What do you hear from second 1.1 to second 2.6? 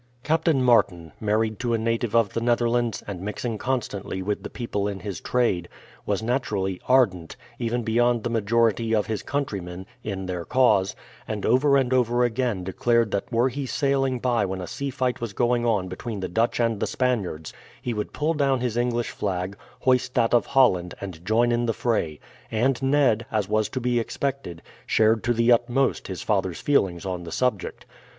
married to a native of the